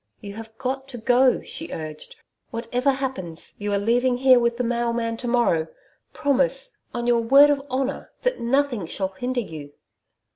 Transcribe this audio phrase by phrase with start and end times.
[0.19, 2.15] 'You have GOT to go,' she urged.
[2.49, 5.67] 'WHATEVER happens, you are leaving here with the mailman to morrow....
[6.11, 9.73] Promise on your word of honour that NOTHING shall hinder you.'